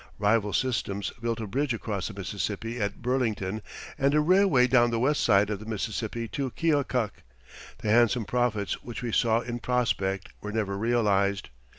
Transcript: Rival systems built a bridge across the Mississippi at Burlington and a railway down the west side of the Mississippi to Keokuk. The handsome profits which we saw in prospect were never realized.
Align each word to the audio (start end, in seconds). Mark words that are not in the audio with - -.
Rival 0.17 0.51
systems 0.51 1.11
built 1.21 1.39
a 1.41 1.45
bridge 1.45 1.75
across 1.75 2.07
the 2.07 2.15
Mississippi 2.15 2.81
at 2.81 3.03
Burlington 3.03 3.61
and 3.99 4.15
a 4.15 4.19
railway 4.19 4.65
down 4.65 4.89
the 4.89 4.97
west 4.99 5.21
side 5.21 5.51
of 5.51 5.59
the 5.59 5.65
Mississippi 5.67 6.27
to 6.29 6.49
Keokuk. 6.49 7.21
The 7.77 7.91
handsome 7.91 8.25
profits 8.25 8.81
which 8.81 9.03
we 9.03 9.11
saw 9.11 9.41
in 9.41 9.59
prospect 9.59 10.29
were 10.41 10.51
never 10.51 10.75
realized. 10.75 11.49